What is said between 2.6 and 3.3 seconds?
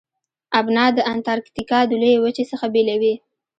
بیلوي.